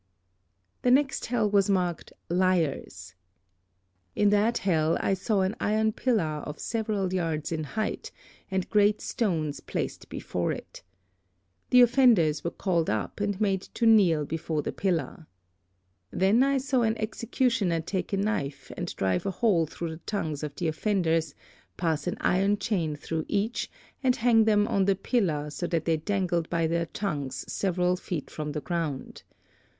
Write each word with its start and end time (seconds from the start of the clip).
"The 0.81 0.89
next 0.89 1.27
hell 1.27 1.47
was 1.47 1.69
marked, 1.69 2.11
'Liars.' 2.27 3.13
In 4.15 4.31
that 4.31 4.57
hell 4.57 4.97
I 4.99 5.13
saw 5.13 5.41
an 5.41 5.55
iron 5.59 5.91
pillar 5.91 6.41
of 6.43 6.57
several 6.59 7.13
yards 7.13 7.51
in 7.51 7.63
height, 7.63 8.09
and 8.49 8.67
great 8.71 8.99
stones 8.99 9.59
placed 9.59 10.09
before 10.09 10.51
it. 10.51 10.81
The 11.69 11.81
offenders 11.81 12.43
were 12.43 12.49
called 12.49 12.89
up, 12.89 13.19
and 13.19 13.39
made 13.39 13.61
to 13.77 13.85
kneel 13.85 14.25
before 14.25 14.63
the 14.63 14.71
pillar. 14.71 15.27
Then 16.09 16.41
I 16.41 16.57
saw 16.57 16.81
an 16.81 16.97
executioner 16.97 17.79
take 17.79 18.11
a 18.11 18.17
knife 18.17 18.71
and 18.75 18.95
drive 18.95 19.27
a 19.27 19.29
hole 19.29 19.67
through 19.67 19.91
the 19.91 19.97
tongues 19.97 20.41
of 20.41 20.55
the 20.55 20.67
offenders, 20.67 21.35
pass 21.77 22.07
an 22.07 22.17
iron 22.21 22.57
chain 22.57 22.95
through 22.95 23.25
each, 23.27 23.69
and 24.01 24.15
hang 24.15 24.45
them 24.45 24.65
to 24.79 24.83
the 24.83 24.95
pillar 24.95 25.51
so 25.51 25.67
that 25.67 25.85
they 25.85 25.97
dangled 25.97 26.49
by 26.49 26.65
their 26.65 26.87
tongues 26.87 27.45
several 27.53 27.95
feet 27.95 28.31
from 28.31 28.53
the 28.53 28.61
ground. 28.61 29.21